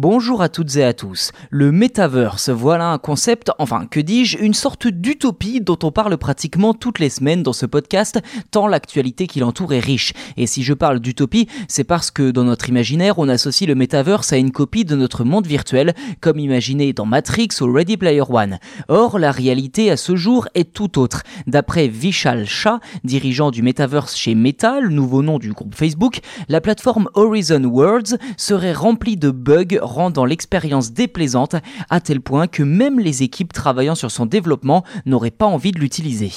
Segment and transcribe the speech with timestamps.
[0.00, 1.32] Bonjour à toutes et à tous.
[1.50, 6.72] Le Metaverse, voilà un concept, enfin que dis-je, une sorte d'utopie dont on parle pratiquement
[6.72, 8.20] toutes les semaines dans ce podcast,
[8.52, 10.12] tant l'actualité qui l'entoure est riche.
[10.36, 14.32] Et si je parle d'utopie, c'est parce que dans notre imaginaire, on associe le Metaverse
[14.32, 18.60] à une copie de notre monde virtuel, comme imaginé dans Matrix ou Ready Player One.
[18.86, 21.24] Or, la réalité à ce jour est tout autre.
[21.48, 26.60] D'après Vishal Shah, dirigeant du Metaverse chez Meta, le nouveau nom du groupe Facebook, la
[26.60, 31.56] plateforme Horizon Worlds serait remplie de bugs rendant l'expérience déplaisante
[31.90, 35.80] à tel point que même les équipes travaillant sur son développement n'auraient pas envie de
[35.80, 36.32] l'utiliser.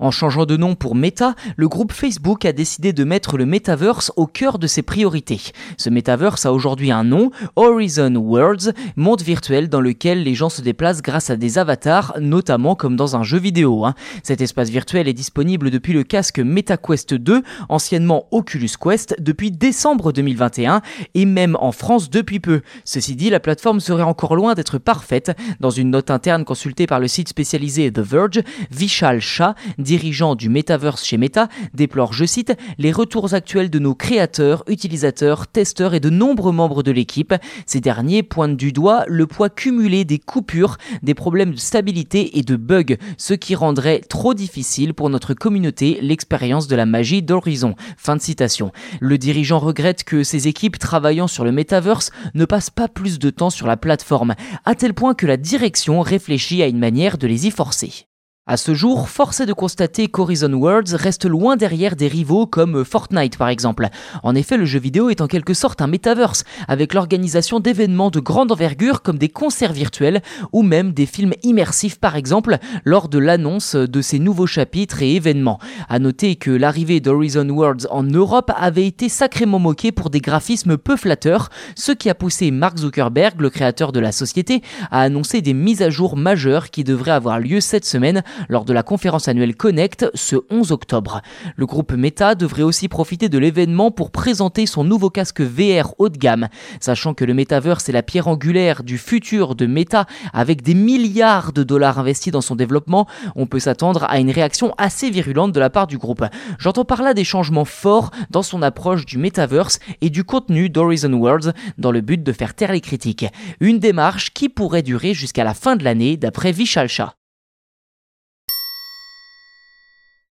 [0.00, 4.10] En changeant de nom pour Meta, le groupe Facebook a décidé de mettre le Metaverse
[4.16, 5.40] au cœur de ses priorités.
[5.76, 10.62] Ce Metaverse a aujourd'hui un nom, Horizon Worlds, monde virtuel dans lequel les gens se
[10.62, 13.84] déplacent grâce à des avatars, notamment comme dans un jeu vidéo.
[13.84, 13.94] Hein.
[14.24, 20.10] Cet espace virtuel est disponible depuis le casque MetaQuest 2, anciennement Oculus Quest, depuis décembre
[20.10, 20.82] 2021
[21.14, 22.62] et même en France depuis peu.
[22.84, 25.30] Ceci dit, la plateforme serait encore loin d'être parfaite.
[25.60, 29.54] Dans une note interne consultée par le site spécialisé The Verge, Vishal Shah
[29.84, 35.46] dirigeant du Metaverse chez Meta, déplore, je cite, les retours actuels de nos créateurs, utilisateurs,
[35.46, 37.34] testeurs et de nombreux membres de l'équipe.
[37.66, 42.42] Ces derniers pointent du doigt le poids cumulé des coupures, des problèmes de stabilité et
[42.42, 47.76] de bugs, ce qui rendrait trop difficile pour notre communauté l'expérience de la magie d'Horizon.
[47.96, 48.72] Fin de citation.
[49.00, 53.30] Le dirigeant regrette que ses équipes travaillant sur le Metaverse ne passent pas plus de
[53.30, 57.26] temps sur la plateforme, à tel point que la direction réfléchit à une manière de
[57.26, 58.06] les y forcer.
[58.46, 62.84] À ce jour, force est de constater qu'Horizon Worlds reste loin derrière des rivaux comme
[62.84, 63.88] Fortnite par exemple.
[64.22, 68.20] En effet, le jeu vidéo est en quelque sorte un metaverse, avec l'organisation d'événements de
[68.20, 70.20] grande envergure comme des concerts virtuels
[70.52, 75.14] ou même des films immersifs par exemple lors de l'annonce de ces nouveaux chapitres et
[75.14, 75.58] événements.
[75.88, 80.76] À noter que l'arrivée d'Horizon Worlds en Europe avait été sacrément moquée pour des graphismes
[80.76, 84.60] peu flatteurs, ce qui a poussé Mark Zuckerberg, le créateur de la société,
[84.90, 88.72] à annoncer des mises à jour majeures qui devraient avoir lieu cette semaine lors de
[88.72, 91.22] la conférence annuelle Connect ce 11 octobre.
[91.56, 96.08] Le groupe Meta devrait aussi profiter de l'événement pour présenter son nouveau casque VR haut
[96.08, 96.48] de gamme.
[96.80, 101.52] Sachant que le Metaverse est la pierre angulaire du futur de Meta avec des milliards
[101.52, 103.06] de dollars investis dans son développement,
[103.36, 106.24] on peut s'attendre à une réaction assez virulente de la part du groupe.
[106.58, 111.12] J'entends par là des changements forts dans son approche du Metaverse et du contenu d'Horizon
[111.12, 113.26] Worlds dans le but de faire taire les critiques.
[113.60, 117.14] Une démarche qui pourrait durer jusqu'à la fin de l'année d'après Vishal Shah.